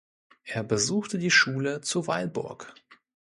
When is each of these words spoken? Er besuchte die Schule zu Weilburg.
Er 0.45 0.63
besuchte 0.63 1.19
die 1.19 1.29
Schule 1.29 1.81
zu 1.81 2.07
Weilburg. 2.07 2.73